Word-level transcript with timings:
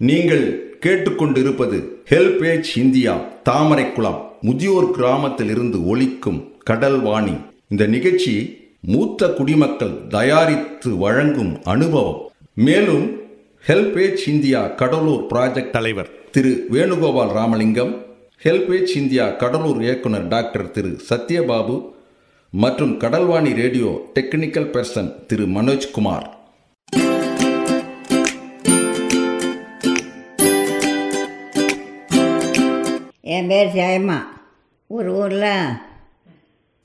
நீங்கள் 0.00 0.44
கேட்டுக்கொண்டிருப்பது 0.80 1.78
HelpAge 2.10 2.68
India 2.76 3.12
Thamaraikulam 3.44 4.20
முதியோர் 4.40 4.90
கிராமத்தில் 4.90 5.50
இருந்து 5.50 5.86
ஒலிக்கும் 5.86 6.38
கடல் 6.64 7.00
வாணி 7.00 7.34
இந்த 7.68 7.86
நிகழ்ச்சி 7.86 8.34
மூத்த 8.80 9.30
குடிமக்கள் 9.38 10.06
தயாரித்து 10.08 10.96
வழங்கும் 10.96 11.52
அனுபவம். 11.64 12.20
மேலும் 12.54 13.06
ஹெல்பேஜ் 13.66 14.24
இந்தியா 14.26 14.66
கடலூர் 14.66 15.26
ப்ராஜெக்ட் 15.32 15.70
தலைவர் 15.70 16.10
திரு 16.30 16.66
வேணுகோபால் 16.72 17.34
ராமலிங்கம் 17.40 17.92
ஹெல்பேஜ் 18.44 18.96
இந்தியா 19.02 19.28
கடலூர் 19.28 19.82
இயக்குனர் 19.82 20.28
டாக்டர் 20.28 20.70
திரு 20.70 21.00
சத்யபாபு 21.10 21.76
மற்றும் 22.50 23.00
கடல்வாணி 23.00 23.54
ரேடியோ 23.62 24.10
டெக்னிக்கல் 24.14 24.72
பர்சன் 24.74 25.12
திரு 25.26 25.46
மனோஜ்குமார். 25.46 26.28
என் 33.38 33.50
பேர் 33.52 33.74
ஜெயம்மா 33.74 34.18
ஒரு 34.86 35.08
ஊரில் 35.16 35.50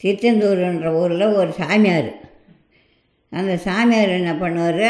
திருச்செந்தூர்ன்ற 0.02 0.90
ஊரில் 1.02 1.34
ஒரு 1.40 1.52
சாமியார். 1.52 2.10
அந்த 3.30 3.54
சாமியார் 3.58 4.18
என்ன 4.20 4.32
பண்ணுவார்? 4.34 4.88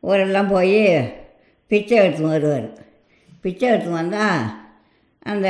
ஊரெல்லாம் 0.00 0.48
போய் 0.48 0.78
பிச்சை 1.68 1.96
எடுத்து 1.98 2.26
வருவார். 2.26 2.68
பிச்சை 3.42 3.68
எடுத்து 3.68 3.90
வந்தால் 3.90 4.42
அந்த 5.22 5.48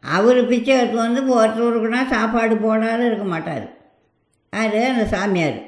அவர் 0.00 0.40
பிச்சை 0.46 0.74
எடுத்து 0.76 0.96
வந்து 0.96 1.22
ஒருத்தருக்குனா 1.38 2.00
சாப்பாடு 2.06 2.56
போடாத 2.56 3.06
இருக்க 3.06 3.24
மாட்டார். 3.24 3.66
அது 4.50 4.78
அந்த 4.90 5.04
சாமியார். 5.16 5.58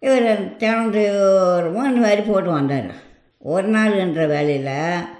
இவர் 0.00 0.56
தினந்தோறும் 0.56 1.88
இந்த 1.88 2.00
மாதிரி 2.00 2.22
போட்டு 2.22 2.50
வந்தார். 2.50 2.90
ஒரு 3.38 3.66
நாள்ன்ற 3.70 4.26
வேலையில் 4.34 5.14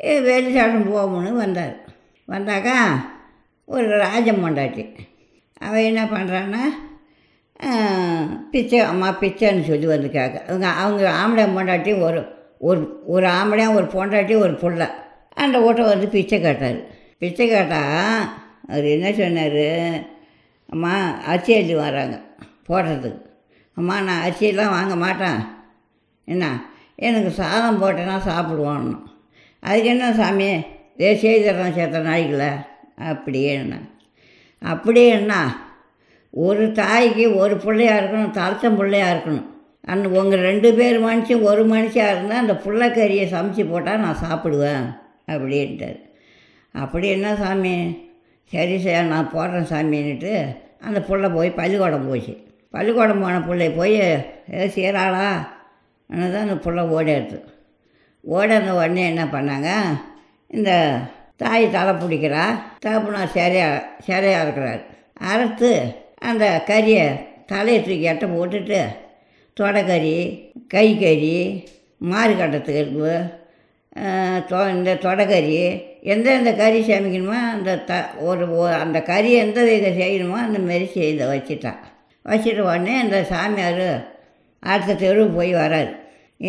வெளி 0.00 0.60
போகணும்னு 0.60 1.32
வந்தார். 1.32 1.74
வந்தாக்கா 2.28 2.76
ஒரு 3.64 3.98
ராஜம் 3.98 4.42
பொண்டாட்டி 4.44 4.96
அவன் 5.58 5.82
என்ன 5.82 6.04
பண்ணுறான்னா 6.04 6.62
பிச்சை 8.50 8.78
அம்மா 8.78 9.08
பிச்சைன்னு 9.20 9.62
சொல்லி 9.62 9.86
வந்து 9.86 10.10
கேட்க 10.10 10.42
அவங்க 10.46 10.68
அவங்க 10.68 11.04
ஆம்பளை 11.22 11.46
பொண்டாட்டி 11.48 12.00
ஒரு 12.00 12.20
ஒரு 12.58 13.02
ஒரு 13.06 13.26
ஆம்பளையும் 13.26 13.74
ஒரு 13.74 13.86
பொண்டாட்டி 13.86 14.38
ஒரு 14.38 14.52
புள்ள. 14.52 14.82
அந்த 15.34 15.58
வீட்டை 15.58 15.84
வந்து 15.84 16.08
பிச்சை 16.08 16.40
கேட்டார். 16.40 16.78
பிச்சை 17.18 17.48
கேட்டால் 17.48 18.28
அவர் 18.68 18.84
என்ன 18.84 19.12
சொன்னார்? 19.12 20.02
அம்மா 20.72 20.92
அரிசி 21.26 21.54
அள்ளி 21.54 21.74
வராங்க 21.74 22.16
போடுறதுக்கு. 22.68 23.26
அம்மா 23.74 24.00
நான் 24.00 24.30
அரிசியெல்லாம் 24.30 24.74
வாங்க 24.76 24.96
மாட்டேன். 24.96 25.40
என்ன? 26.24 26.64
எனக்கு 26.96 27.30
சாதம் 27.30 27.82
போட்டேன்னா 27.82 28.18
சாப்பிடுவான்னு. 28.28 28.98
அதுக்கு 29.60 29.88
என்ன 29.88 30.12
சாமி? 30.12 30.50
ஏ 31.00 31.14
செய்திடறேன் 31.14 31.74
சேர்த்த 31.74 31.98
நாய்களை. 31.98 32.50
அப்படியே 33.08 33.52
என்ன? 33.52 33.76
அப்படியே 34.58 35.08
என்ன? 35.08 35.34
ஒரு 36.30 36.72
தாய்க்கு 36.72 37.34
ஒரு 37.34 37.56
பிள்ளையா 37.56 37.96
இருக்கணும் 37.96 38.30
தாழ்த்தம் 38.30 38.76
பிள்ளையா 38.76 39.12
இருக்கணும். 39.12 39.48
அந்த 39.86 40.08
உங்கள் 40.08 40.40
ரெண்டு 40.40 40.74
பேர் 40.74 41.04
மனுஷன் 41.04 41.42
ஒரு 41.42 41.66
மனுஷாக 41.66 42.10
இருந்தால் 42.10 42.42
அந்த 42.44 42.52
புள்ளைக்கறியை 42.64 43.26
சமைச்சு 43.34 43.70
போட்டால் 43.70 44.00
நான் 44.00 44.22
சாப்பிடுவேன் 44.30 44.84
அப்படின்ட்டார். 45.28 46.00
அப்படி 46.72 47.08
என்ன 47.08 47.36
சாமி? 47.36 47.96
சரி 48.44 48.78
சார் 48.78 49.04
நான் 49.04 49.30
போடுறேன் 49.34 49.70
சாமின்னுட்டு 49.72 50.56
அந்த 50.80 51.02
பிள்ளை 51.02 51.30
போய் 51.30 51.50
பள்ளிக்கூடம் 51.50 52.08
போச்சு. 52.08 52.34
பள்ளிக்கூடம் 52.70 53.20
போன 53.20 53.40
பிள்ளை 53.42 53.70
போய் 53.70 53.94
ஏ 54.00 54.66
சீராளா? 54.74 55.48
தான் 56.10 56.34
அந்த 56.34 56.56
பிள்ளை 56.56 56.84
ஓடிடுது 56.84 57.38
ஓடின 58.24 58.72
உடனே 58.80 59.02
என்ன 59.12 59.24
பண்ணாங்க? 59.34 59.68
இந்த 60.50 60.70
தாய் 61.42 61.64
தலை 61.76 61.92
பிடிக்கிறா 62.02 62.44
தகப்பனார் 62.84 63.36
சரியா 63.36 63.66
சரியாக 64.08 64.44
இருக்கிறார். 64.44 64.80
அறுத்து 65.32 65.70
அந்த 66.30 66.44
கறியை 66.70 67.04
தலையை 67.52 67.78
தூக்கி 67.82 68.08
எட்ட 68.12 68.26
போட்டுட்டு 68.34 68.80
தொடக்கறி 69.56 70.16
கை 70.74 70.88
கறி 71.02 71.36
மாறு 72.10 72.34
கட்டத்துக்கு 72.40 73.14
தொ 74.50 74.58
இந்த 74.74 74.90
தொடக்கறி 75.04 75.56
எந்தெந்த 76.12 76.50
கறி 76.60 76.80
சமைக்கணுமோ 76.88 77.38
அந்த 77.54 77.70
த 77.88 77.94
ஒரு 78.28 78.44
அந்த 78.82 78.98
கறி 79.10 79.30
எந்த 79.44 79.64
இதை 79.78 79.90
செய்யணுமோ 80.00 80.36
அந்த 80.46 80.58
மாரி 80.68 80.86
செய்த 80.98 81.26
வச்சிட்டான் 81.32 81.80
வச்சிட்ட 82.24 82.60
உடனே 82.68 82.94
அந்த 83.04 83.18
சாமியார் 83.32 83.86
அடுத்த 84.62 84.96
தெருவுக்கு 85.02 85.38
போய் 85.38 85.52
வராரு. 85.54 85.90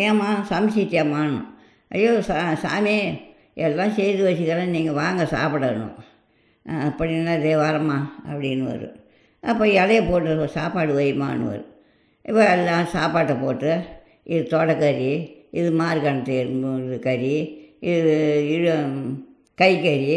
ஏம்மா 0.04 0.30
சமைச்சிட்டேம்மான்னு 0.50 1.40
ஐயோ 1.94 2.12
சா 2.28 2.36
சாமி 2.64 2.96
எல்லாம் 3.66 3.96
செய்து 3.98 4.20
வச்சுக்கிறேன் 4.26 4.74
நீங்கள் 4.76 4.98
வாங்க 5.02 5.22
சாப்பிடணும். 5.34 5.96
அப்படின்னா 6.86 7.32
இதே 7.40 7.54
வரம்மா 7.64 7.98
அப்படின்னு 8.30 8.64
வரும்? 8.72 8.96
அப்போ 9.42 9.64
இலைய 9.80 10.00
போட்டு 10.08 10.46
சாப்பாடு 10.56 10.92
வைமான்னு 11.00 11.48
வரும் 11.52 11.70
இப்போ 12.28 12.42
எல்லாம் 12.54 12.92
சாப்பாட்டை 12.96 13.34
போட்டு 13.44 13.70
இது 14.32 14.42
தொடக்கறி 14.54 15.12
இது 15.58 15.68
மார்கணத்து 15.80 16.34
எறும்பு 16.42 16.98
கறி 17.06 17.34
இது 17.92 18.14
இது 18.54 18.72
கை 19.58 19.72
கறி 19.86 20.12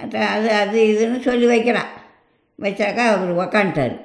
அது 0.00 0.18
அது 0.34 0.48
அது 0.62 0.78
இதுன்னு 0.92 1.18
சொல்லி 1.28 1.46
வைக்கிறான் 1.52 1.92
வச்சாக்கா 2.58 3.04
அவர் 3.12 3.32
உக்காண்டார் 3.42 3.96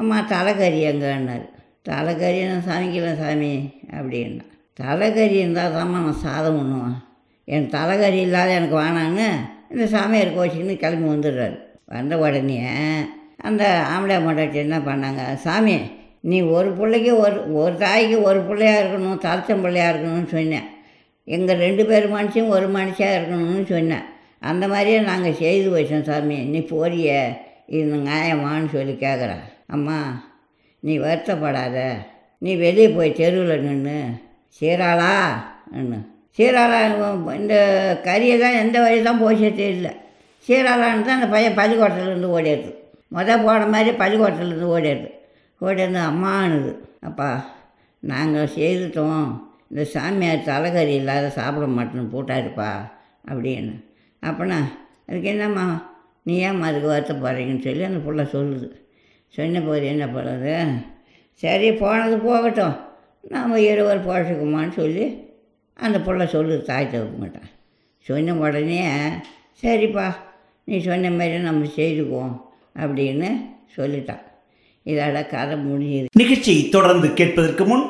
அம்மா 0.00 0.16
தலைக்கறி 0.32 0.80
எங்கன்னார். 0.90 1.46
தலைக்கறி 1.88 2.38
நான் 2.50 2.68
சமைக்கல 2.68 3.10
சாமி 3.22 3.52
அப்படின்னா. 3.96 4.44
தலைகறி 4.80 5.36
இருந்தால் 5.38 5.74
தாம்மா 5.74 5.98
நான் 6.04 6.22
சாதம் 6.22 6.56
பண்ணுவேன் 6.58 6.96
என் 7.44 7.68
தலைகறி 7.74 8.18
இல்லாத 8.20 8.50
எனக்கு 8.50 8.76
வேணாங்க. 8.78 9.22
இந்த 9.70 9.84
சாமியார் 9.86 10.36
கோச்சின்னு 10.36 10.74
கிளம்பி 10.76 11.08
வந்துடுறாரு. 11.10 11.56
வந்த 11.84 12.18
உடனே 12.18 12.58
அந்த 13.36 13.64
ஆம்பளை 13.92 14.16
மொண்டாட்டி 14.24 14.58
என்ன 14.64 14.78
பண்ணாங்க? 14.78 15.22
சாமி 15.34 15.76
நீ 16.20 16.40
ஒரு 16.40 16.70
பிள்ளைக்கு 16.70 17.12
ஒரு 17.18 17.38
ஒரு 17.54 17.74
தாய்க்கு 17.76 18.16
ஒரு 18.22 18.40
பிள்ளையா 18.40 18.74
இருக்கணும் 18.80 19.22
தலைச்சம் 19.26 19.62
பிள்ளையா 19.64 19.90
இருக்கணும்னு 19.90 20.26
சொன்னேன். 20.26 20.68
எங்கள் 21.24 21.62
ரெண்டு 21.66 21.84
பேர் 21.86 22.06
மனுஷன் 22.14 22.52
ஒரு 22.56 22.66
மனுஷாக 22.78 23.16
இருக்கணும்னு 23.18 23.66
சொன்னேன். 23.68 24.04
அந்த 24.40 24.64
மாதிரியே 24.68 24.98
நாங்கள் 25.10 25.40
செய்து 25.42 25.68
வச்சோம் 25.76 26.06
சாமி. 26.10 26.38
நீ 26.52 26.58
போறிய 26.58 27.22
இது 27.66 27.96
நியாயமானு 28.08 28.68
சொல்லி 28.72 28.96
கேட்குறேன் 29.00 29.44
அம்மா 29.66 29.98
நீ 30.80 30.98
வருத்தப்படாத. 30.98 31.78
நீ 32.38 32.54
வெளியே 32.54 32.88
போய் 32.88 33.18
தெருவில் 33.22 33.66
நின்று 33.68 33.98
சீராளா? 34.58 35.12
சீராளா 36.36 36.78
இந்த 37.40 37.56
கறியை 38.06 38.36
தான் 38.42 38.60
எந்த 38.62 38.76
வழி 38.84 38.98
தான் 39.08 39.22
போச்சே 39.22 39.50
தெரியல 39.62 39.90
சீராளான்னு 40.46 41.06
தான் 41.06 41.18
அந்த 41.18 41.28
பையன் 41.34 41.58
பள்ளிக்கூடத்துலேருந்து 41.58 42.30
ஓடிடுது. 42.36 42.70
மொதல் 43.16 43.44
போன 43.46 43.66
மாதிரி 43.74 43.90
பள்ளிக்கூடத்துலேருந்து 44.02 44.68
ஓடிடுது. 44.76 45.10
ஓடிருந்து 45.60 46.00
அம்மானுது. 46.10 46.72
அப்பா 47.08 47.28
நாங்கள் 48.02 48.52
செய்துட்டோம். 48.56 49.26
இந்த 49.70 49.84
சாமியார் 49.94 50.48
தலைகறி 50.50 50.94
இல்லாத 51.00 51.26
சாப்பிட 51.38 51.66
மாட்டேன்னு 51.76 52.12
போட்டாருப்பா 52.14 52.70
அப்படின்னு. 53.30 53.74
அப்படின்னா 54.22 54.58
அதுக்கு 55.08 55.28
என்னம்மா 55.34 55.64
நீ 56.26 56.34
ஏன் 56.46 56.64
அதுக்கு 56.68 57.14
போகிறீங்கன்னு 57.24 57.66
சொல்லி 57.68 57.84
அந்த 57.90 58.00
பிள்ளை 58.06 58.24
சொல்லுது. 58.36 58.68
சொன்ன 59.34 59.60
போது 59.68 59.84
என்ன 59.92 60.04
பண்ணுறது 60.14 60.52
சரி 61.42 61.68
போனது 61.82 62.16
போகட்டும். 62.26 62.76
நாம் 63.28 63.56
இருவர் 63.56 64.06
போஷக்குமான்னு 64.08 64.72
சொல்லி 64.72 65.16
அந்த 65.74 66.00
பிள்ளை 66.00 66.26
சொல்லு 66.26 66.62
தாய் 66.62 66.90
தகப்பங்கிட்ட 66.92 67.40
சொன்ன 68.00 68.34
உடனே 68.34 68.86
சரிப்பா 69.62 70.14
நீ 70.64 70.78
சொன்ன 70.80 71.10
மாதிரி 71.10 71.38
நம்ம 71.38 71.66
செய்துக்குவோம் 71.76 72.40
அப்படின்னு 72.78 73.28
சொல்லிட்டான் 73.76 74.22
இதோட 74.86 75.28
கதை 75.28 75.58
முடிஞ்சுது. 75.58 76.04
நிகழ்ச்சியை 76.12 76.68
தொடர்ந்து 76.68 77.14
கேட்பதற்கு 77.14 77.64
முன் 77.64 77.84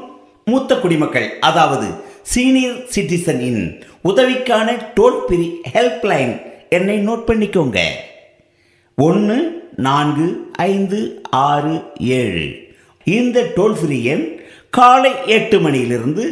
மூத்த 0.44 0.78
குடிமக்கள் 0.78 1.28
அதாவது 1.40 1.90
சீனியர் 2.22 2.76
சிட்டிசனின் 2.94 3.82
உதவிக்கான 4.04 4.76
டோல் 4.94 5.20
ஃப்ரீ 5.26 5.50
ஹெல்ப்லைன் 5.72 6.42
என்னை 6.68 7.08
நோட் 7.08 7.26
பண்ணிக்கோங்க. 7.26 7.78
ஒன்று 8.94 9.68
நான்கு 9.76 10.46
ஐந்து 10.52 11.22
ஆறு 11.30 11.82
ஏழு. 11.98 12.46
இந்த 13.04 13.52
டோல் 13.56 13.72
ஃப்ரீ 13.72 14.04
எண் 14.04 14.40
காலை 14.76 15.10
எட்டு 15.34 15.56
மணியிலிருந்து 15.60 16.22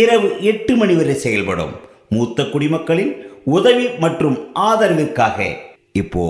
இரவு 0.00 0.28
எட்டு 0.50 0.72
மணி 0.76 0.94
வரை 0.94 1.14
செயல்படும். 1.24 1.74
மூத்த 2.14 2.44
குடிமக்களின் 2.52 3.12
உதவி 3.56 3.86
மற்றும் 4.04 4.36
ஆதரவிற்காக 4.68 5.38
இப்போ 6.00 6.22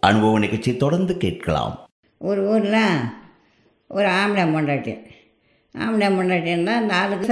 அனுபவ 0.00 0.38
நிகழ்ச்சி 0.44 0.72
தொடர்ந்து 0.76 1.14
கேட்கலாம். 1.24 1.74
ஒரு 2.18 2.40
ஊரில் 2.52 2.78
ஒரு 3.96 4.08
ஆம்பளை 4.20 4.44
பொண்டாட்டி. 4.54 4.94
ஆம்பளை 5.74 6.08
பொண்டாட்டின்னா 6.16 6.74
இந்த 6.82 6.94
ஆளுக்கு 7.00 7.26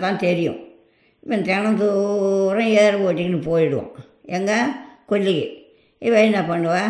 தான் 0.00 0.20
தெரியும். 0.26 0.58
இப்போ 1.22 1.36
தினம் 1.36 1.78
தூரம் 1.82 2.72
ஏறு 2.82 2.98
ஓட்டிக்கின்னு 3.06 3.40
போயிடுவோம் 3.50 3.90
எங்கே? 4.38 4.58
கொல்லிக்கு. 5.10 5.46
இவன் 5.98 6.26
என்ன 6.28 6.42
பண்ணுவா? 6.50 6.82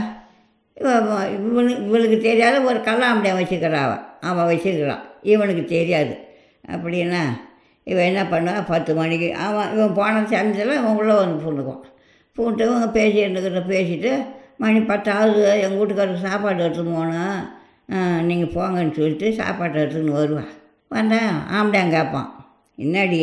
இவன் 0.81 0.99
இவனுக்கு 1.37 1.87
இவளுக்கு 1.87 2.19
தெரியாத 2.29 2.56
ஒரு 2.70 2.81
கல்லாம்படியை 2.88 3.37
வச்சுக்கிறா 3.43 3.81
அவன் 3.87 4.05
அவன் 4.32 4.49
வச்சுக்கிறான். 4.50 5.05
இவனுக்கு 5.35 5.64
தெரியாது. 5.76 6.17
அப்படின்னா 6.75 7.22
இவன் 7.90 8.08
என்ன 8.11 8.22
பண்ணுவான் 8.32 8.69
பத்து 8.72 8.93
மணிக்கு. 9.00 9.28
அவன் 9.46 9.70
இவன் 9.76 9.96
போன 10.00 10.22
சமயத்தில் 10.32 10.78
இவன் 10.81 10.99
உள்ளே 11.00 11.14
வந்து 11.20 11.38
பூண்டுக்குவான் 11.44 11.87
பூண்டு 12.37 12.64
இவங்க 12.69 12.88
பேசி 12.99 13.19
இருந்துக்கிட்ட 13.25 13.62
பேசிட்டு 13.75 14.12
மணி 14.62 14.81
பத்தாவது 14.90 15.40
எங்கள் 15.64 15.78
வீட்டுக்காரருக்கு 15.81 16.28
சாப்பாடு 16.28 16.64
எடுத்துன்னு 16.67 16.96
போகணும் 16.99 17.38
நீங்கள் 18.28 18.55
போங்கன்னு 18.56 18.96
சொல்லிட்டு 18.99 19.28
சாப்பாடு 19.40 19.81
எடுத்துன்னு 19.82 20.19
வருவான் 20.19 20.52
வந்தேன் 20.94 21.32
ஆம்டாங்க 21.58 21.94
கேட்பான் 21.96 22.31
என்னாடி? 22.84 23.23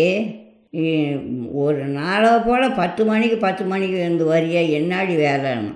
ஒரு 1.62 1.84
நாளை 2.00 2.32
போல் 2.48 2.76
பத்து 2.80 3.02
மணிக்கு 3.10 3.38
பத்து 3.46 3.64
மணிக்கு 3.72 3.98
வந்து 4.08 4.24
வரியா? 4.34 4.62
என்னாடி 4.78 5.14
வேலைன்னு. 5.26 5.72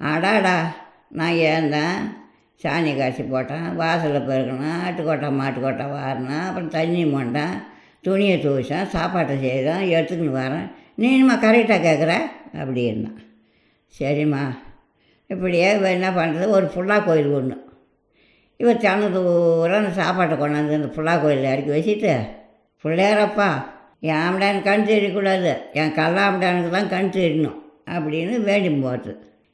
அடாடா 0.00 0.56
நான் 1.18 1.40
ஏந்தேன். 1.52 1.98
சாணி 2.60 2.96
காய்ச்சி 2.96 3.22
போட்டான் 3.22 3.76
வாசலில் 3.76 4.28
பெருக்கணும் 4.28 4.84
ஆட்டுக்கோட்டை 4.86 5.28
மாட்டுக்கோட்டை 5.40 5.86
வாரினேன் 5.86 6.46
அப்புறம் 6.46 6.68
தண்ணி 6.68 7.04
மொண்டேன் 7.04 7.54
துணியை 8.00 8.36
துவைச்சேன் 8.38 8.86
சாப்பாட்டை 8.86 9.38
செய்தான் 9.38 9.80
எடுத்துக்கின்னு 9.80 10.38
வரேன். 10.38 10.66
நீனும்மா 10.98 11.36
கரெக்டாக 11.38 11.82
கேட்குற 11.82 12.12
அப்படின்னா 12.54 13.10
சரிம்மா. 13.94 14.42
இப்படியே 15.30 15.68
என்ன 15.90 16.10
பண்ணுறது 16.10 16.48
ஒரு 16.48 16.66
புல்லா 16.66 17.04
கோயில் 17.04 17.30
ஒன்று 17.32 17.56
இவர் 18.60 18.80
சன 18.80 19.08
தூரம் 19.08 19.78
அந்த 19.78 20.02
சாப்பாட்டை 20.02 20.36
கொண்டாந்து 20.38 20.74
அந்த 20.74 20.90
புல்லா 20.96 21.22
கோயிலில் 21.22 21.52
இறக்கி 21.52 21.70
வச்சுட்டு 21.70 22.12
பிள்ளையாரப்பா 22.84 23.48
என் 24.00 24.16
ஆம்படான்னு 24.16 24.62
கண் 24.62 24.88
தெரியக்கூடாது 24.88 25.52
என் 25.72 25.94
கல்லாம்படானுக்கு 25.94 26.70
தான் 26.70 26.88
கண் 26.88 27.10
தெரியணும் 27.10 27.58
அப்படின்னு 27.86 28.40
வேண்டி 28.40 28.68
போகிறது 28.80 29.12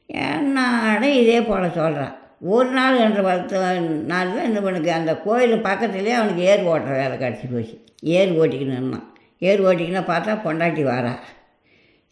என்னோட 0.09 1.03
இதே 1.03 1.41
போல் 1.41 1.75
சொல்கிறான் 1.75 2.15
ஒரு 2.41 2.69
நாள் 2.69 2.97
என்ற 2.97 3.21
பத்து 3.21 3.57
நாளில் 4.05 4.45
இந்த 4.45 4.59
பண்ணுக்கு 4.61 4.91
அந்த 4.91 5.17
கோயில் 5.17 5.55
பக்கத்துலேயே 5.59 6.15
அவனுக்கு 6.15 6.41
ஏர் 6.43 6.63
ஓட்டுற 6.63 6.93
வேலை 6.93 7.15
கிடச்சி 7.17 7.45
போச்சு. 7.51 7.75
ஏர் 8.11 8.31
ஓட்டிக்கணுன்னா 8.39 8.99
ஏர் 9.41 9.61
ஓட்டிக்கினா 9.61 10.01
பார்த்தா 10.07 10.33
பொண்டாட்டி 10.45 10.83
வாரா. 10.83 11.13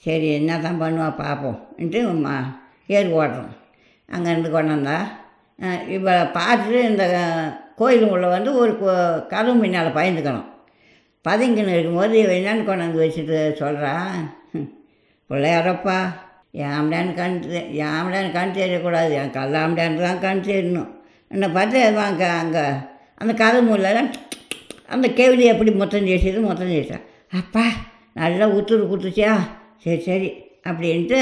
சரி 0.03 0.27
என்ன 0.31 0.59
தான் 0.59 0.81
பண்ணுவா 0.81 1.07
பார்ப்போம்ன்ட்டு 1.17 2.01
மா 2.17 2.35
ஏர் 2.89 3.09
ஓட்டுறோம் 3.11 3.55
அங்கேருந்து 4.09 4.49
கொண்டாந்தா 4.49 4.97
இப்போ 5.87 6.11
பார்த்துட்டு 6.35 6.79
இந்த 6.83 7.05
கோயில் 7.75 8.05
உள்ள 8.05 8.27
வந்து 8.27 8.55
ஒரு 8.55 8.71
கோ- 8.73 8.95
கதவு 9.27 9.55
முன்னால் 9.55 9.93
பயந்துக்கணும். 9.93 10.47
பதுங்கின்னு 11.25 11.73
இருக்கும்போது 11.73 12.13
இவன் 12.19 12.39
என்னன்னு 12.39 12.65
கொண்டாந்து 12.65 13.03
வச்சுட்டு 13.03 13.37
சொல்கிறான் 13.53 14.13
பிள்ளையாரப்பா 15.29 15.97
யாமடான்னு 16.53 17.13
கண் 17.13 17.35
யாமடான்னு 17.71 18.31
கண் 18.31 18.55
தெரியக்கூடாது 18.55 19.11
என் 19.13 19.31
கல்லாமடான்னு 19.31 20.01
தான் 20.01 20.19
கண் 20.19 20.47
தெரியணும் 20.47 20.89
என்னை 21.31 21.47
பார்த்து 21.49 21.91
வாங்க 21.93 22.25
அங்கே 22.33 22.63
அந்த 23.17 23.33
கதை 23.33 23.61
மூலம் 23.61 24.09
அந்த 24.87 25.07
கேவிலி 25.09 25.43
எப்படி 25.45 25.71
மொத்தம் 25.71 26.07
చేసేது 26.07 26.39
மொத்தம் 26.41 26.67
చేసాను 26.67 27.05
அப்பா 27.33 27.65
நல்லா 28.13 28.45
உத்துரு 28.49 28.89
கொடுத்துச்சியா 28.89 29.33
சரி 29.83 30.01
சரி 30.01 30.29
அப்படின்ட்டு 30.65 31.19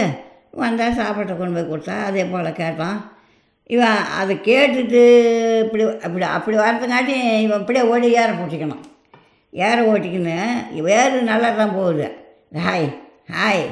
வந்தால் 0.52 0.94
சாப்பிட்ட 0.94 1.34
கொண்டு 1.34 1.56
போய் 1.56 1.72
கொடுத்தா 1.72 1.96
அதே 2.04 2.24
போல் 2.26 2.52
கேட்டான் 2.54 3.00
இவன் 3.70 3.98
அதை 4.18 4.40
கேட்டுட்டு 4.42 5.02
இப்படி 5.64 5.84
அப்படி 5.84 6.26
அப்படி 6.26 6.58
வரதுங்காட்டி 6.58 7.16
இவன் 7.42 7.60
அப்படியே 7.60 7.84
ஓடி 7.84 8.08
ஏற 8.14 8.30
ஓட்டிக்கணும் 8.34 8.86
ஏற 9.54 9.78
ஓட்டிக்கின்னு 9.84 10.38
வேறு 10.82 11.22
நல்லா 11.24 11.50
தான் 11.50 11.76
போகுது. 11.76 12.08
Hi 12.64 12.88
hi. 13.32 13.66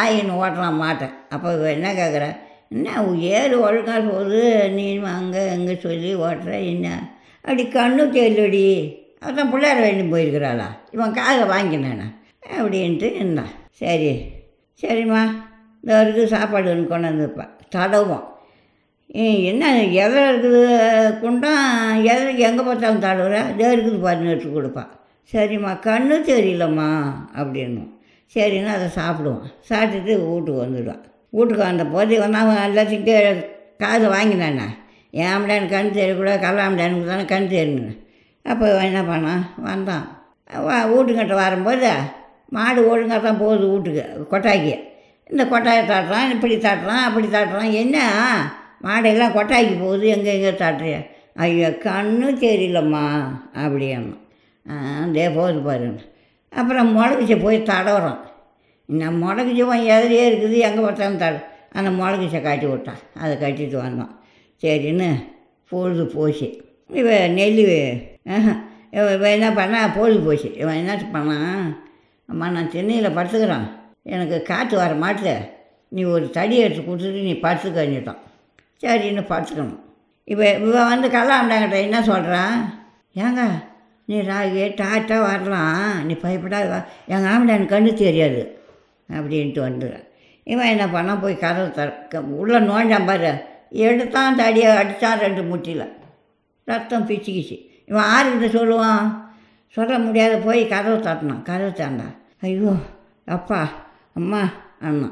ஆயின்னு 0.00 0.38
ஓட்டலாம் 0.42 0.80
மாட்டேன். 0.84 1.14
அப்போ 1.34 1.48
என்ன 1.76 1.88
கேட்குற 2.00 2.26
என்ன 2.74 3.02
ஏறு 3.36 3.56
ஒழுங்காக 3.66 4.00
போகுது? 4.08 4.42
நீ 4.76 4.86
அங்கே 5.18 5.42
எங்கே 5.56 5.74
சொல்லி 5.84 6.10
ஓட்டுற 6.26 6.52
என்ன? 6.72 6.88
அப்படி 7.44 7.62
கண்ணு 7.76 8.02
தெரியலடி 8.16 8.64
அதான் 9.26 9.50
பிள்ளையார 9.52 9.78
வேண்டி 9.86 10.04
போயிருக்கிறாளா? 10.12 10.68
இவன் 10.94 11.16
காதில் 11.18 11.52
வாங்கினானே? 11.54 12.06
அப்படின்ட்டு 12.58 13.08
இருந்தான் 13.18 13.54
சரி 13.80 14.12
சரிம்மா. 14.82 15.22
இந்த 15.82 15.92
வரைக்கும் 15.96 16.32
சாப்பாடு 16.34 16.70
ஒன்று 16.72 16.90
கொண்டு 16.92 17.08
வந்துருப்பேன் 17.08 17.54
தடவும். 17.74 18.24
என்ன 19.50 19.70
எதில் 20.02 20.28
இருக்குது? 20.30 20.62
குண்டம் 21.22 21.62
எதில் 22.10 22.42
எங்கே 22.48 22.62
பார்த்தாலும் 22.68 23.04
தடவுற? 23.06 23.38
இதோ 23.52 23.70
இருக்குது 23.76 24.04
பாருன்னு 24.04 24.32
எடுத்து 24.32 24.50
கொடுப்பான் 24.50 24.90
சரிம்மா 25.32 25.72
கண்ணு 25.88 26.16
தெரியலம்மா 26.30 26.90
அப்படின்னும். 27.40 27.90
சரின்னு 28.34 28.70
அதை 28.76 28.86
சாப்பிடுவோம் 28.98 29.44
சாப்பிட்டுட்டு 29.68 30.12
வீட்டுக்கு 30.26 30.60
வந்துடுவான். 30.64 31.02
வீட்டுக்கு 31.36 31.62
வந்த 31.68 31.84
போது 31.94 32.20
வந்து 32.22 32.38
அவன் 32.42 32.62
எல்லாத்தையும் 32.68 33.06
கே 33.08 33.16
காது 33.82 34.06
வாங்கினானே. 34.14 34.66
என் 35.18 35.30
ஆம்படான்னு 35.32 35.72
கண் 35.74 35.96
தெரியக்கூடாது 35.98 36.44
கல்லாம்படானுக்கு 36.46 37.10
தானே 37.12 37.24
கண் 37.32 37.52
தெரியணும் 37.54 37.98
அப்போ 38.46 38.66
என்ன 38.88 39.00
பண்ணான்? 39.10 39.42
வந்தான். 39.66 40.04
வா 40.66 40.76
வீட்டுக்கிட்ட 40.92 41.34
வரும்போது 41.44 41.90
மாடு 42.56 42.80
ஒழுங்காக 42.90 43.20
தான் 43.24 43.40
போகுது 43.42 43.64
வீட்டுக்கு 43.72 44.04
கொட்டாக்கி 44.32 44.72
இந்த 45.30 45.42
கொட்டாயை 45.52 45.82
தாட்டுறான் 45.90 46.32
இப்படி 46.34 46.54
தாட்டுறான் 46.56 47.04
அப்படி 47.08 47.26
தாட்டுறான். 47.26 47.72
என்ன? 47.82 47.98
மாடெல்லாம் 48.86 49.36
கொட்டாக்கி 49.36 49.74
போகுது 49.82 50.06
எங்கே 50.14 50.30
எங்கே 50.36 50.52
தாட்டுறிய? 50.62 50.96
ஐயோ 51.42 51.68
கண்ணு 51.84 52.28
தெரியலம்மா 52.46 53.04
அப்படின்னா 53.64 54.16
அதே 55.04 55.26
போகுது 55.36 55.60
பாருங்க. 55.68 56.00
அப்புறம் 56.52 56.88
மொளகுச்சை 56.96 57.36
போய் 57.44 57.58
தடவுறோம். 57.70 58.20
நான் 59.00 59.20
முளகுச்சவன் 59.22 59.84
எதிரியே 59.94 60.24
இருக்குது 60.30 60.56
எங்கே 60.68 60.80
பார்த்தாலும் 60.86 61.20
தட 61.22 61.36
அந்த 61.78 61.90
முளகுச்சை 61.98 62.40
காட்டி 62.46 62.66
விட்டான் 62.70 63.02
அதை 63.22 63.34
கட்டிட்டு 63.42 63.76
வந்தோம். 63.84 64.14
சரின்னு 64.62 65.10
பொழுது 65.70 66.04
போச்சு. 66.14 66.48
இவன் 67.00 67.34
நெல் 67.38 67.60
இவன் 67.64 68.00
இவன் 69.16 69.34
என்ன 69.36 69.48
பண்ணா 69.58 69.80
பொழுது 69.98 70.20
போச்சு. 70.26 70.48
இவன் 70.62 70.80
என்ன 70.82 70.94
பண்ணான் 71.14 71.68
அம்மா 72.30 72.46
நான் 72.56 72.72
சென்னையில் 72.74 73.16
படுத்துக்கிறேன். 73.18 73.68
எனக்கு 74.14 74.36
காற்று 74.50 74.76
வர 74.80 74.92
மாட்டுது 75.04 75.36
நீ 75.96 76.02
ஒரு 76.14 76.26
தடி 76.36 76.56
எடுத்து 76.64 76.82
கொடுத்துட்டு 76.82 77.22
நீ 77.28 77.32
படுத்துக்கஞ்சிட்டான் 77.44 78.20
சரின்னு 78.82 79.22
படுத்துக்கணும். 79.32 79.80
இப்போ 80.32 80.44
இவன் 80.66 80.90
வந்து 80.92 81.08
கல்லாண்டாங்கிட்ட 81.16 81.78
என்ன 81.86 81.98
சொல்கிறான் 82.10 82.56
ஏங்க 83.24 83.42
நீ 84.10 84.18
ராகி 84.30 84.62
டாட்டாக 84.80 85.20
வரலாம். 85.26 86.04
நீ 86.06 86.14
பயப்படாத 86.22 86.66
வா. 86.72 86.78
எங்கள் 87.14 87.48
எனக்கு 87.54 87.74
கண்ணு 87.74 87.92
தெரியாது. 88.02 88.40
அப்படின்ட்டு 89.16 89.60
வந்துடுறேன். 89.66 90.06
இவன் 90.52 90.72
என்ன 90.74 90.84
பண்ணால் 90.94 91.22
போய் 91.22 91.42
கதவை 91.44 91.70
திறக்க. 91.70 92.22
உள்ளே 92.40 92.58
நோண்டான் 92.70 93.08
பாரு. 93.10 93.32
எடுத்தான் 93.86 94.38
தடியை 94.40 94.70
அடித்தான் 94.80 95.22
ரெண்டு 95.24 95.42
முட்டியில். 95.50 95.86
ரத்தம் 96.68 97.06
பிச்சுக்கிச்சு. 97.08 97.56
இவன் 97.86 98.08
ஆறுகிட்ட 98.14 98.48
சொல்லுவான். 98.56 99.06
சொல்ல 99.76 99.98
முடியாத 100.06 100.34
போய் 100.46 100.60
கதவை 100.74 100.98
தட்டினான். 100.98 101.42
கதவை 101.42 101.72
தாண்டா 101.80 102.08
ஐயோ 102.46 102.72
அப்பா 103.36 103.60
அம்மா 104.18 104.42
அண்ணா. 104.86 105.08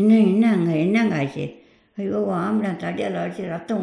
இன்னும் 0.00 0.24
என்னங்க 0.30 0.70
என்னங்க 0.84 1.16
ஆச்சு? 1.20 1.44
ஐயோ 1.98 2.18
ஆம்பளை 2.40 2.70
தடியால் 2.82 3.18
அடிச்சு 3.22 3.42
ரத்தம் 3.54 3.82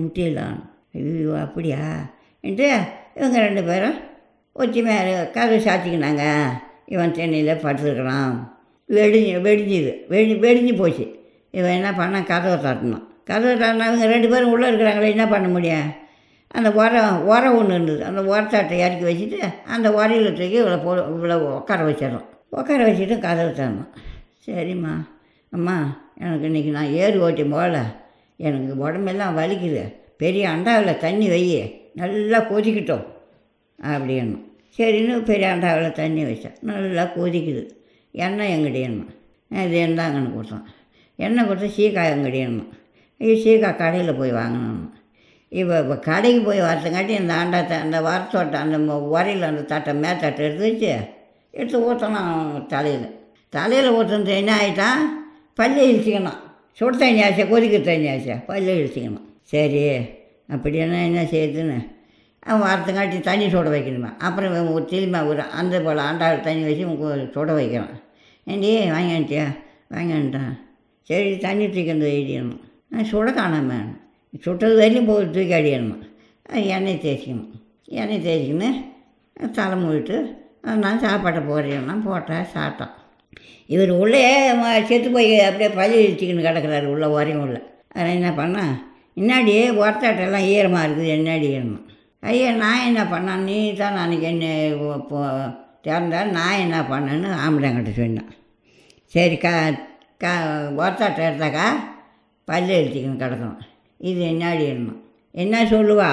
முட்டியலாம் 0.00 0.58
ஐயோ 0.94 1.32
அப்படியா? 1.44 1.82
என்று 2.48 2.68
இவங்க 3.16 3.38
ரெண்டு 3.46 3.62
பேரும் 3.68 3.98
ஒத்தி 4.60 4.80
மேலே 4.82 5.12
சாத்திக்கினாங்க. 5.66 6.24
இவன் 6.94 7.14
சென்னையில் 7.16 7.62
படுத்துருக்கிறான். 7.64 8.34
வெடிஞ்சு 8.96 9.32
வெடிஞ்சுது. 9.46 9.92
வெடி 10.12 10.34
வெடிஞ்சு 10.44 10.74
போச்சு. 10.80 11.04
இவன் 11.58 11.76
என்ன 11.78 11.90
பண்ணான்? 12.00 12.28
கதவை 12.32 12.56
தட்டினான் 12.64 13.06
கதவை 13.28 13.54
தட்டினா 13.54 13.86
இவங்க 13.90 14.06
ரெண்டு 14.06 14.28
பேரும் 14.28 14.52
உள்ளே 14.54 14.66
இருக்கிறாங்களே 14.70 15.08
என்ன 15.14 15.24
பண்ண 15.28 15.46
முடியும்? 15.54 15.88
அந்த 16.56 16.68
உரம் 16.80 17.24
உரம் 17.32 17.56
ஒன்று 17.58 17.74
இருந்தது. 17.74 18.02
அந்த 18.10 18.20
உரத்தாட்டை 18.32 18.76
இறக்கி 18.84 19.04
வச்சுட்டு 19.08 19.38
அந்த 19.74 19.86
உரையில் 19.98 20.36
தூக்கி 20.38 20.58
இவ்வளோ 20.62 20.78
போ 20.84 20.92
இவ்வளோ 21.14 21.36
உட்கார 21.58 21.80
வச்சிடறோம் 21.88 22.26
உட்கார 22.58 22.80
வச்சுட்டு 22.88 23.16
கதவை 23.24 23.50
தரணும் 23.58 23.90
சரிம்மா. 24.46 24.92
அம்மா 25.56 25.76
எனக்கு 26.20 26.46
இன்றைக்கி 26.48 26.70
நான் 26.76 26.92
ஏறு 27.02 27.16
ஓட்டி 27.26 27.44
போகல 27.54 27.78
எனக்கு 28.46 28.72
உடம்பெல்லாம் 28.84 29.36
வலிக்குது. 29.38 29.82
பெரிய 30.22 30.44
அண்டாவில் 30.48 31.02
தண்ணி 31.04 31.26
வையே. 31.34 31.64
நல்லா 31.96 32.38
கொதிக்கட்டும் 32.50 33.04
அப்படின்னு 33.78 34.36
சரின்னு 34.78 35.14
பெரிய 35.22 35.52
அண்டாவில் 35.52 35.92
தண்ணி 35.92 36.22
வச்சேன் 36.24 36.56
நல்லா 36.62 37.04
கொதிக்குது. 37.16 37.62
எண்ணெய் 38.14 38.54
எங்கடியணும் 38.56 39.12
இது 39.50 39.76
இருந்தாங்கன்னு 39.84 40.30
கொடுத்தோம் 40.34 40.66
எண்ணெய் 41.18 41.46
கொடுத்து 41.46 41.68
சீக்காய் 41.76 42.12
எங்கடியணும் 42.14 42.70
ஐயோ 43.20 43.34
சீக்காய் 43.44 43.80
கடையில் 43.82 44.18
போய் 44.18 44.32
வாங்கணும் 44.32 44.82
இப்போ 45.52 45.74
இப்போ 45.82 45.96
கடைக்கு 46.08 46.40
போய் 46.44 46.60
வரதுங்காட்டி 46.60 47.14
இந்த 47.20 47.32
ஆண்டாத்தை 47.34 47.76
அந்த 47.80 47.98
வரத்தோட்டை 48.00 48.58
அந்த 48.60 48.78
உரையில் 49.10 49.42
அந்த 49.42 49.62
தட்டை 49.62 49.92
மேத்தட்டை 50.02 50.42
எடுத்து 50.46 50.64
வச்சு 50.68 50.90
எடுத்து 51.54 51.78
ஊற்றணும் 51.86 52.32
தலையில். 52.66 53.06
தலையில் 53.52 53.94
ஊற்றுனது 53.98 54.32
என்ன 54.40 54.52
ஆகிட்டான் 54.56 55.02
பல்லு 55.58 55.82
இழுச்சிக்கணும் 55.90 56.40
சுடு 56.78 56.96
தண்ணி 56.96 57.20
ஆச்சா 57.22 57.44
கொதிக்கிற 57.44 57.82
தண்ணி 57.84 58.08
ஆச்சா 58.08 58.36
பல்லு 58.48 58.72
இழுச்சிக்கணும் 58.72 59.26
சரி. 59.44 59.82
அப்படின்னா 60.54 60.98
என்ன 61.08 61.22
செய்யுதுன்னு 61.32 61.78
அவன் 62.50 62.64
வாரத்துக்காட்டி 62.66 63.16
தண்ணி 63.28 63.46
சுட 63.52 63.68
வைக்கணுமா? 63.74 64.10
அப்புறம் 64.26 64.72
ஒரு 64.74 64.84
திரும்ப 64.92 65.22
ஒரு 65.30 65.42
அந்த 65.60 65.80
போல் 65.86 66.04
ஆண்டாள் 66.08 66.44
தண்ணி 66.46 66.62
வச்சு 66.68 66.84
உனக்கு 66.90 67.40
சுட 67.40 67.54
வைக்கிறான். 67.58 67.94
ஏண்டி 68.52 68.70
வாங்கிட்டியா 68.96 69.46
வாங்கிட்டான் 69.94 70.52
சரி 71.08 71.30
தண்ணி 71.44 71.64
தூக்கி 71.66 71.90
வந்து 71.92 72.10
எழுதிடணும் 72.16 72.62
நான் 72.92 73.10
சுட 73.12 73.28
காணாம 73.38 73.72
சுட்டது 74.44 74.74
வரையும் 74.80 75.08
போய் 75.08 75.30
தூக்கி 75.36 75.54
அடியணுமா 75.58 75.96
எண்ணெய் 76.74 77.00
தேய்ச்சிக்கணும். 77.04 77.52
எண்ணெய் 78.00 78.24
தேய்ச்சிக்கின்னு 78.26 79.50
தலை 79.58 79.76
மூடிட்டு 79.82 80.16
நான் 80.82 81.02
சாப்பாட்டை 81.04 81.40
போடுறேன்னா 81.42 81.94
போட்டேன் 82.04 82.50
சாப்பிட்டான். 82.54 82.94
இவர் 83.74 83.90
உள்ளே 84.02 84.22
செத்து 84.88 85.08
போய் 85.16 85.28
அப்படியே 85.48 85.70
பள்ளி 85.78 85.96
வச்சுக்கின்னு 86.06 86.46
கிடக்கிறாரு 86.46 86.86
உள்ளே 86.94 87.08
வரையும் 87.16 87.42
உள்ள. 87.44 87.58
அதை 87.96 88.08
என்ன 88.18 88.30
பண்ணால் 88.40 88.76
முன்னாடி 89.16 89.52
ஒருத்தாட்டெல்லாம் 89.82 90.48
ஈரமாக 90.54 90.86
இருக்குது 90.86 91.12
என்னாடி 91.16 91.46
ஈரமாக 91.56 91.82
ஐயா 92.30 92.48
நான் 92.62 92.86
என்ன 92.88 93.00
பண்ணேன்? 93.12 93.44
நீ 93.48 93.56
தான் 93.80 93.96
அன்றைக்கி 94.02 94.26
என்ன 94.32 94.46
இப்போ 95.00 95.20
திறந்தா 95.84 96.20
நான் 96.38 96.62
என்ன 96.64 96.76
பண்ணேன்னு 96.90 97.28
ஆம்பளைங்கிட்ட 97.44 97.92
சொன்னேன். 98.00 98.30
சரி 99.14 99.36
கா 99.44 99.52
கா 100.22 100.32
ஒருத்தாட்டை 100.80 101.22
எடுத்தாக்கா 101.28 101.66
பல்லு 102.48 102.72
அடிச்சுக்கின்னு 102.78 103.22
கிடக்கணும் 103.22 103.60
இது 104.10 104.20
என்னாடி 104.32 104.64
ஈரமாக 104.70 105.02
என்ன 105.42 105.62
சொல்லுவா? 105.74 106.10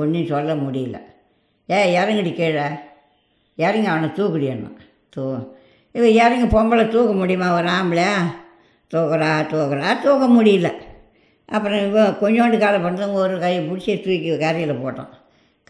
ஒன்றும் 0.00 0.30
சொல்ல 0.32 0.50
முடியல. 0.64 0.98
ஏ 1.68 1.78
இறங்குடி 2.00 2.32
கீழே. 2.40 2.66
இறங்கி 3.64 3.88
அவனை 3.92 4.10
தூக்குடி 4.18 4.46
என்ன 4.54 4.68
தூ 5.14 5.24
இவன் 5.94 6.14
இறங்கி 6.22 6.46
பொம்பளை 6.56 6.84
தூக்க 6.94 7.12
முடியுமா? 7.20 7.48
ஒரு 7.58 7.68
ஆம்பளை 7.78 8.08
தூக்குறா 8.92 9.32
தூக்குறா 9.52 9.88
தூக்க 10.04 10.26
முடியல. 10.36 10.70
அப்புறம் 11.54 11.80
இவன் 11.88 12.16
கொஞ்சோண்டு 12.22 12.56
காலை 12.64 12.78
பண்ணது 12.84 13.20
ஒரு 13.22 13.34
கையை 13.44 13.60
பிடிச்சி 13.68 13.92
தூக்கி 14.04 14.30
கரையில் 14.44 14.82
போட்டோம். 14.82 15.10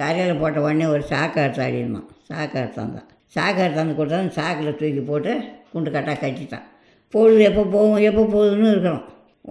கரையில் 0.01 0.41
போட்ட 0.43 0.59
உடனே 0.67 0.87
ஒரு 0.95 1.03
சாக்கை 1.13 1.39
எடுத்து 1.45 1.63
அடிடணும் 1.67 2.07
சாக்கை 2.29 2.57
எடுத்தாந்தான் 2.63 3.09
சாக்கை 3.37 3.61
எடுத்தாந்து 3.67 3.95
கொடுத்தா 3.99 4.21
சாக்கில் 4.39 4.79
தூக்கி 4.81 5.03
போட்டு 5.11 5.33
குண்டு 5.73 5.91
கட்டாக 5.95 6.17
கட்டிட்டான். 6.23 6.67
பொழுது 7.15 7.43
எப்போ 7.51 7.63
போகும் 7.75 8.03
எப்போ 8.09 8.23
போகுதுன்னு 8.35 8.71
இருக்கிறோம். 8.73 9.05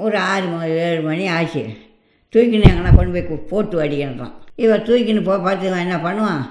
ஒரு 0.03 0.17
ஆறு 0.31 0.47
மணி 0.53 0.73
ஏழு 0.87 1.01
மணி 1.07 1.23
ஆச்சு. 1.37 1.63
தூக்கின்னு 2.33 2.69
எங்கன்னா 2.71 2.91
கொண்டு 2.97 3.13
போய் 3.15 3.41
போட்டு 3.51 3.81
அடிக்கிறான் 3.85 4.35
இவன் 4.63 4.85
தூக்கின்னு 4.87 5.23
போ 5.27 5.35
பார்த்து 5.45 5.69
இவன் 5.69 5.83
என்ன 5.85 5.97
பண்ணுவான்? 6.05 6.41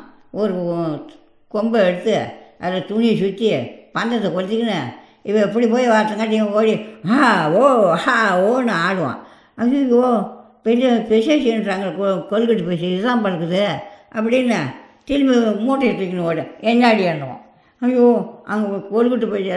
ஒரு 0.40 0.54
கொம்பை 1.54 1.80
எடுத்து 1.88 2.14
அதில் 2.64 2.88
துணியை 2.90 3.14
சுற்றி 3.22 3.48
பந்தத்தை 3.96 4.28
கொளுத்திக்கின்னு 4.30 4.78
இவன் 5.28 5.46
எப்படி 5.46 5.66
போய் 5.72 5.92
வார்த்தங்காட்டி 5.92 6.36
இவன் 6.38 6.56
ஓடி 6.58 6.74
ஆ 7.14 7.18
ஓ 7.60 7.64
ஹா 8.04 8.16
ஓன்னு 8.48 8.74
ஆடுவான். 8.86 9.20
ஐயோ 9.62 10.02
பெரிய 10.66 10.88
பெசேஷன்றாங்க 11.10 11.88
கொல்கட்டு 12.30 12.64
பேசி 12.68 12.86
இதுதான் 12.94 13.22
பழக்குது 13.24 13.62
அப்படின்னு 14.16 14.58
திரும்பி 15.08 15.36
மூட்டையை 15.66 15.92
தூக்கின்னு 15.98 16.26
ஓட. 16.30 16.40
என்னாடி 16.70 17.02
எண்ணுவான் 17.12 17.44
ஐயோ 17.82 18.06
அங்கே 18.52 18.78
கொல்கட்டு 18.92 19.26
போய் 19.32 19.50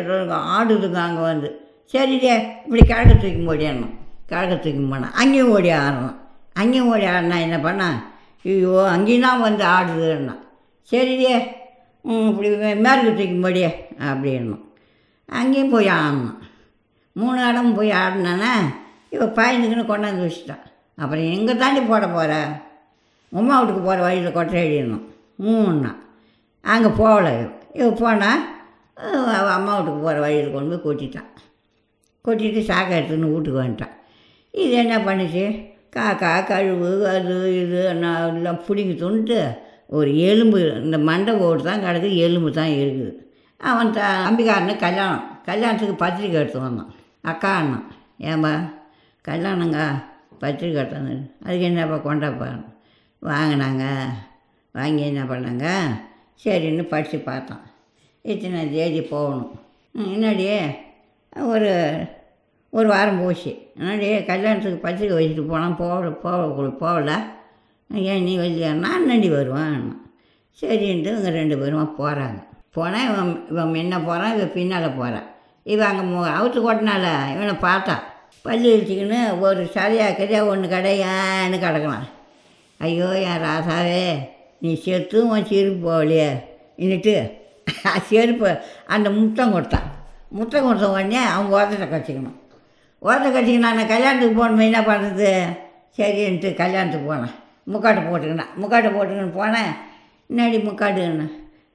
ஆடுதுங்க 0.58 1.00
அங்கே 1.08 1.24
வந்து. 1.31 1.50
சரிடே 1.93 2.34
இப்படி 2.65 2.81
கிழக்க 2.89 3.13
தூக்கி 3.22 3.41
ஓடியாடணும் 3.53 3.96
கிழக்க 4.29 4.53
தூக்கி 4.65 4.84
போனால் 4.91 5.15
அங்கேயும் 5.22 5.53
ஓடி 5.55 5.70
ஆடணும். 5.79 6.17
அங்கேயும் 6.62 6.91
ஓடி 6.93 7.05
ஆடினா 7.13 7.38
என்ன 7.48 7.58
பண்ண? 7.65 7.84
ஐயோ 8.46 8.75
அங்கேயும் 8.93 9.25
தான் 9.27 9.43
வந்து 9.48 9.63
ஆடுதுன்னா 9.75 10.36
சரிடே 10.91 11.34
இப்படி 12.29 12.50
மேற்கு 12.86 13.10
தூக்கி 13.17 13.38
போடியே 13.46 13.72
அப்படின்னும். 14.10 14.62
அங்கேயும் 15.29 15.74
போய் 15.74 15.89
ஆடணும். 15.98 16.38
மூணு 17.15 17.39
இடம் 17.50 17.75
போய் 17.77 17.91
ஆடினானே 18.03 18.53
இவன் 19.12 19.36
பாய்ந்துக்குன்னு 19.38 19.86
கொண்டாந்து 19.88 20.25
வச்சுட்டான் 20.25 20.63
அப்புறம் 20.98 21.25
எங்கே 21.34 21.53
தாண்டி 21.56 21.82
போட 21.84 22.06
போகிற 22.10 22.34
உமா 23.32 23.56
வீட்டுக்கு 23.58 23.82
போகிற 23.82 24.00
வழியில் 24.06 24.38
கொட்டை 24.38 24.62
அடிடணும் 24.63 25.06
மூணுனா 25.44 25.91
அங்கே 26.63 26.89
போகல 26.98 27.27
இவ. 27.75 27.89
போனால் 28.00 28.41
அவள் 29.36 29.56
அம்மா 29.56 29.74
வீட்டுக்கு 29.75 30.01
போகிற 30.01 30.20
வழியில் 30.24 30.56
கொண்டு 30.56 30.72
போய் 30.74 30.86
கொட்டிட்டான் 30.88 31.30
கொட்டிட்டு 32.25 32.62
சாக்கை 32.63 32.94
எடுத்துன்னு 32.98 33.34
வீட்டுக்கு 33.34 33.62
வந்துட்டான் 33.62 33.96
இது 34.53 34.74
என்ன 34.82 34.96
பண்ணுச்சு? 35.00 35.44
காக்கா 35.96 36.32
கழுவு 36.50 36.89
அது 37.13 37.34
இது 37.62 37.80
நான் 38.01 38.25
எல்லாம் 38.32 38.60
பிடிங்கி 38.68 38.96
துண்டுட்டு 38.96 39.39
ஒரு 39.89 40.10
எலும்பு 40.25 40.60
இந்த 40.84 40.98
மண்டை 41.08 41.34
ஓடு 41.46 41.62
தான் 41.63 41.84
கிடக்கு 41.86 42.10
எலும்பு 42.25 42.50
தான் 42.51 42.74
இருக்குது. 42.82 43.12
அவன் 43.62 43.91
த 43.91 44.01
அம்பிகாரனு 44.27 44.75
கல்யாணம் 44.84 45.25
கல்யாணத்துக்கு 45.46 45.96
பத்திரிக்கை 45.96 46.39
எடுத்து 46.41 46.60
வந்தான். 46.60 46.91
அக்கா 47.24 47.51
அண்ணன் 47.58 47.88
ஏன்பா 48.30 48.53
கல்யாணங்க 49.28 50.04
பத்திரிக்கை 50.40 50.84
கட்டணும் 50.84 51.32
அதுக்கு 51.44 51.66
என்னப்பா 51.66 52.12
கொண்டாப்பா 52.12 52.66
வாங்கினாங்க. 53.22 53.84
வாங்கி 54.72 55.01
என்ன 55.01 55.24
பண்ணாங்க? 55.24 55.66
சரின்னு 56.44 56.84
படித்து 56.84 57.20
பார்த்தோம். 57.20 57.60
இத்தனை 58.22 58.72
தேதி 58.72 59.01
போகணும். 59.01 59.60
ம், 59.92 61.44
ஒரு 61.46 61.94
ஒரு 62.70 62.88
வாரம் 62.88 63.20
போச்சு. 63.20 63.74
என்னடி? 63.78 64.24
கல்யாணத்துக்கு 64.24 64.78
பத்திரிக்கை 64.78 65.18
வச்சுட்டு 65.18 65.48
போனால் 65.48 65.75
போகல 65.75 66.10
போக 66.10 66.70
போகல 66.70 67.24
ஏன் 67.90 68.24
நீ 68.24 68.38
வரலையா 68.38 68.72
நான் 68.72 69.06
நண்டி 69.06 69.30
வருவேன். 69.30 70.04
சரின்ட்டு 70.62 71.12
இவங்க 71.12 71.30
ரெண்டு 71.30 71.56
பேருமா 71.56 71.90
போகிறாங்க 71.98 72.44
போனால் 72.72 73.10
இவன் 73.10 73.48
இவன் 73.50 73.74
முன்ன 73.74 74.06
போகிறான் 74.06 74.36
இவன் 74.36 74.54
பின்னால் 74.54 74.96
போகிறான் 74.96 75.28
இவன் 75.63 75.88
அங்கே 75.88 76.01
மு 76.01 76.25
அவுத்து 76.25 76.60
கொட்டினால 76.60 77.06
இவனை 77.34 77.56
பார்த்தா. 77.62 78.00
பள்ளி 78.46 78.68
வச்சுக்கின்னு 78.74 79.20
ஒரு 79.46 79.62
சரியாக 79.76 80.16
கரியா 80.20 80.40
ஒன்று 80.52 80.68
கடையான்னு 80.74 81.58
கிடக்கலாம் 81.64 82.08
ஐயோ 82.80 83.10
என் 83.30 83.44
ராசாவே 83.44 84.06
நீ 84.62 84.72
செத்தும் 84.86 85.32
உன் 85.34 85.50
செருப்பு 85.52 85.82
போகலையே. 85.88 86.30
இன்னிட்டு 86.78 87.16
செருப்பு 88.10 88.50
அந்த 88.94 89.08
முத்தம் 89.18 89.54
கொடுத்தான். 89.56 89.88
முத்தம் 90.38 90.66
கொடுத்த 90.68 90.88
உடனே 90.96 91.22
அவங்க 91.34 91.56
உரத்தை 91.58 91.88
கட்டிக்கணும் 91.88 92.38
உரத்தை 93.02 93.30
கட்டிக்கணும் 93.30 93.78
நான் 93.80 93.92
கல்யாணத்துக்கு 93.94 94.40
போகணுமே 94.42 94.68
என்ன 94.70 94.82
பண்ணுறது 94.82 95.30
சரின்ட்டு 95.98 96.50
கல்யாணத்துக்கு 96.62 97.08
போனேன். 97.12 97.36
முக்காட்டை 97.68 98.02
போட்டுக்கினேன் 98.10 98.52
முக்காட்டை 98.62 98.90
போட்டுக்கின்னு 98.96 99.40
போனேன். 99.42 99.72
முன்னாடி 100.30 100.58
முக்காட்டுன்னு 100.68 101.28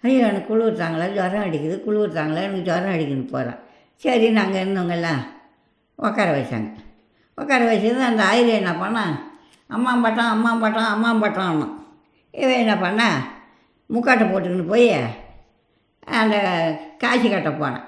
ஐயோ 0.05 0.21
எனக்கு 0.27 0.49
குளிர் 0.49 0.79
ஜுரம் 1.19 1.47
அடிக்குது 1.47 1.77
குளிர் 1.87 2.19
தாங்களா 2.19 2.45
எனக்கு 2.49 2.69
ஜுரம் 2.69 2.93
அடிக்குன்னு 2.95 3.33
போகிறேன் 3.33 3.59
சரி 4.03 4.27
நாங்கள் 4.39 4.63
இருந்தவங்கெல்லாம் 4.63 5.23
உட்கார 5.99 6.29
வச்சாங்க. 6.37 6.69
உட்கார 7.39 7.63
வச்சது 7.71 8.01
அந்த 8.11 8.23
ஆயிரம் 8.31 8.61
என்ன 8.61 8.73
பண்ணான் 8.83 9.15
அம்மா 9.71 9.93
பட்டம் 10.05 10.33
அம்மா 10.35 10.51
பட்டம் 10.63 10.93
அம்மா 10.95 11.11
பட்டம்னு. 11.23 11.67
இவன் 12.35 12.63
என்ன 12.65 12.75
பண்ணா? 12.77 13.09
முக்காட்டை 13.91 14.25
போட்டுக்கின்னு 14.29 14.73
போய் 14.73 14.89
அந்த 16.21 16.37
காய்ச்சி 17.03 17.29
கட்ட 17.29 17.51
போனேன் 17.51 17.85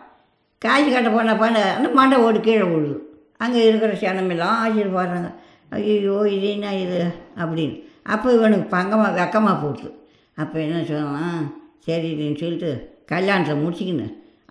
காய்ச்சி 0.62 0.91
கட்ட 0.93 1.11
போன 1.11 1.35
பண்ண 1.37 1.59
அந்த 1.77 1.88
மண்டை 1.99 2.17
ஓடு 2.27 2.38
கீழே 2.41 2.65
விழுது. 2.71 2.97
அங்கே 3.43 3.61
இருக்கிற 3.69 3.93
சனமெல்லாம் 4.03 4.57
ஆசீர்வாடுறாங்க 4.62 5.31
ஐயோ 5.73 6.17
இது 6.35 6.47
என்ன 6.55 6.75
இது? 6.85 7.00
அப்படின்னு. 7.43 7.77
அப்போ 8.12 8.29
இவனுக்கு 8.33 8.67
பங்கமாக 8.77 9.17
வெக்கமாக 9.19 9.57
போட்டு 9.62 9.88
அப்போ 10.37 10.57
என்ன 10.65 10.79
சொன்னான் 10.91 11.43
சரின்னு 11.87 12.41
சொல்லிட்டு 12.43 12.71
கல்யாணத்தை 13.12 13.55
முடிச்சிக்கின்னு 13.62 14.07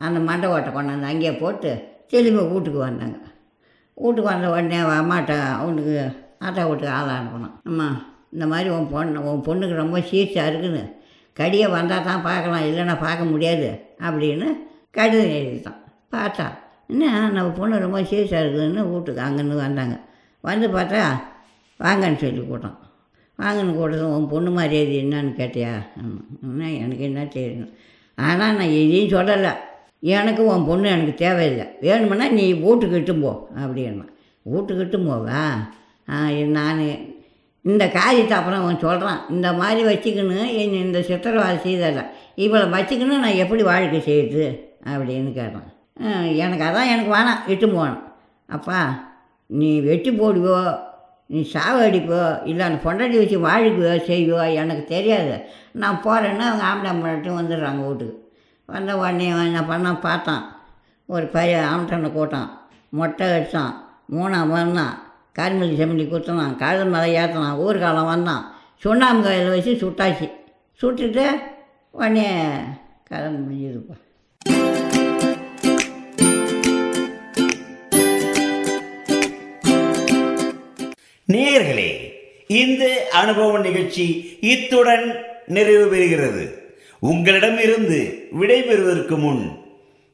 அந்த 0.06 0.20
மண்டை 0.30 0.48
ஓட்டை 0.50 0.72
கொண்டாந்து 0.74 1.12
அங்கேயே 1.12 1.34
போட்டு 1.44 1.70
தெளிவாக 2.12 2.52
வீட்டுக்கு 2.52 2.80
வந்தாங்க. 2.80 3.18
வீட்டுக்கு 4.04 4.30
வந்த 4.32 4.48
உடனே 4.54 4.80
அம்மாட்ட 5.00 5.34
அவனுக்கு 5.62 5.96
ஆட்டா 6.46 6.64
வீட்டுக்கு 6.70 6.94
ஆளை 6.98 7.12
அனுப்பணும் 7.20 7.56
அம்மா 7.70 7.88
இந்த 8.34 8.46
மாதிரி 8.52 8.70
உன் 8.76 8.92
பொண்ணு 8.94 9.20
உன் 9.30 9.46
பொண்ணுக்கு 9.48 9.76
ரொம்ப 9.84 9.98
சீர்ச்சாக 10.10 10.50
இருக்குன்னு. 10.50 10.84
கடியை 11.38 11.68
வந்தால் 11.76 12.08
தான் 12.08 12.26
பார்க்கலாம் 12.28 12.66
இல்லைன்னா 12.70 12.96
பார்க்க 13.06 13.32
முடியாது 13.34 13.68
அப்படின்னு 14.08 14.48
கடிதம் 14.98 15.36
எழுதிட்டான். 15.38 15.80
பார்த்தா 16.16 16.46
என்ன 16.92 17.30
நம்ம 17.38 17.50
பொண்ணு 17.60 17.86
ரொம்ப 17.86 18.00
சீர்ச்சாக 18.12 18.44
இருக்குதுன்னு 18.44 18.84
வீட்டுக்கு 18.92 19.22
அங்கேருந்து 19.26 19.58
வந்தாங்க. 19.66 19.96
வந்து 20.44 20.68
பார்த்தா 20.76 21.02
வாங்கன்னு 21.80 22.22
சொல்லி 22.24 22.44
கூட்டோம் 22.44 22.78
வாங்கன்னு 23.40 23.74
கூட்டதும் 23.80 24.14
உன் 24.18 24.32
பொண்ணு 24.34 24.52
மாதிரி 24.58 24.76
எது 24.84 24.94
என்னன்னு 25.04 25.34
கேட்டியா? 25.40 25.74
என்ன 26.46 26.70
எனக்கு 26.84 27.04
என்ன 27.10 27.26
தெரியும். 27.36 27.72
ஆனால் 28.18 28.56
நான் 28.60 28.76
எதையும் 28.80 29.14
சொல்லலை. 29.16 29.52
எனக்கு 30.04 30.42
உன் 30.52 30.68
பொண்ணு 30.68 30.88
எனக்கு 30.96 31.14
தேவையில்லை. 31.26 31.66
வேணுமுன்னா 31.86 32.26
நீ 32.38 32.46
வீட்டுக்கு 32.64 32.98
இட்டும் 33.02 33.24
போ 33.26 33.32
அப்படின்னா 33.62 34.06
வீட்டுக்கு 34.46 34.84
இட்டும் 34.86 35.08
போவா? 35.10 35.42
நான் 36.58 36.82
இந்த 37.66 37.86
காரியத்தை 37.96 38.36
அப்புறம் 38.38 38.62
அவன் 38.64 38.84
சொல்கிறான் 38.84 39.22
இந்த 39.36 39.48
மாதிரி 39.62 39.82
வச்சுக்கின்னு 39.88 40.38
என் 40.60 40.76
இந்த 40.84 41.00
சித்திரவாதை 41.08 41.58
செய்தல 41.66 42.04
இவளை 42.46 42.68
வச்சுக்கின்னு 42.76 43.24
நான் 43.24 43.42
எப்படி 43.44 43.64
வாழ்க்கை 43.70 44.00
செய்யுது? 44.10 44.46
அப்படின்னு 44.92 45.32
கேட்டான். 45.40 45.68
எனக்கு 46.44 46.64
அதான் 46.68 46.92
எனக்கு 46.94 47.12
வேணாம் 47.16 47.42
இட்டு 47.54 47.68
போகணும். 47.68 48.04
அப்பா 48.50 48.80
நீ 49.50 49.70
வெட்டி 49.90 50.12
போடுவோ 50.20 50.60
நீ 51.34 51.40
சாவு 51.54 51.80
அடிப்போ 51.88 52.20
இல்லை 52.50 52.64
அந்த 52.68 52.80
பொண்டாட்டி 52.86 53.18
வச்சு 53.22 53.38
வாழ்க்கையோ 53.48 53.96
செய்வோ 54.12 54.40
எனக்கு 54.62 54.84
தெரியாது. 54.96 55.36
நான் 55.82 56.02
போகிறேன்னா 56.06 56.46
அவங்க 56.50 56.64
ஆம்பளை 56.70 56.92
பொண்டாட்டியும் 57.02 57.40
வந்துடுறாங்க 57.42 57.82
வீட்டுக்கு. 57.88 58.16
வந்த 58.68 58.98
உடனே 58.98 59.28
என்ன 59.28 59.60
பண்ணான்? 59.60 60.00
பார்த்தான். 60.00 60.58
ஒரு 61.06 61.28
பைய 61.28 61.68
ஆமட்டனை 61.72 62.12
கூட்டான். 62.12 62.50
மொட்டை 62.90 63.28
அடித்தான் 63.28 63.74
மூணாம் 64.12 64.48
வந்தான் 64.48 65.02
கருமலி 65.40 65.76
செம்மலி 65.80 66.06
குத்தினான். 66.08 66.58
கழுத 66.58 66.86
மேலே 66.86 67.20
ஏற்றினான் 67.20 67.58
ஊர்காலம் 67.58 68.06
வந்தான். 68.06 68.56
சுண்ணாம்பு 68.78 69.24
கையில் 69.24 69.50
வச்சு 69.50 69.72
சுட்டாச்சு. 69.72 70.32
சுட்டுட்டு 70.82 71.26
உடனே 71.92 72.28
கதை 73.04 73.32
முடிஞ்சிருப்பா 73.34 73.96
நேர்களே 81.34 81.90
இந்த 82.48 83.08
அனுபவ 83.12 83.60
நிகழ்ச்சி 83.60 84.38
இத்துடன் 84.42 85.26
நிறைவு 85.48 85.96
பெறுகிறது. 85.96 86.57
உங்களிடமிருந்து 87.00 88.28
விடைபெறுவதற்கு 88.42 89.18
முன் 89.18 89.52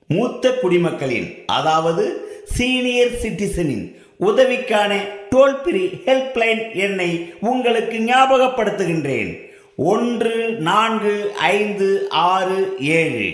மூத்த 0.07 0.59
குடிமக்களின் 0.61 1.43
அதாவது 1.45 2.27
சீனியர் 2.45 3.21
சிட்டிசனின் 3.21 4.01
உதவிக்கான 4.19 4.95
டோல் 5.29 5.61
ஃப்ரீ 5.63 5.85
ஹெல்ப்லைன் 5.85 6.73
எண்ணை 6.73 7.33
உங்களுக்கு 7.39 7.97
ஞாபகப்படுத்துகின்றேன். 7.99 9.51
ஒன்று 9.77 10.51
நான்கு 10.59 11.31
ஐந்து 11.39 12.09
ஆறு 12.09 12.75
ஏழு. 12.79 13.31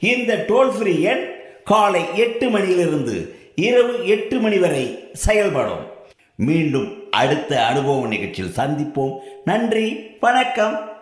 இந்த 0.00 0.44
டோல் 0.48 0.78
ஃப்ரீ 0.78 1.00
எண் 1.00 1.30
காலை 1.64 2.02
எட்டு 2.14 2.48
மணியிலிருந்து 2.48 3.36
இரவு 3.54 4.06
எட்டு 4.06 4.38
மணி 4.38 4.58
வரை 4.58 4.98
செயல்படும். 5.12 5.86
மீண்டும் 6.34 7.10
அடுத்த 7.10 7.66
அனுபவ 7.66 8.06
நிகழ்ச்சியில் 8.06 8.56
சந்திப்போம். 8.56 9.16
நன்றி 9.44 10.00
வணக்கம். 10.20 10.97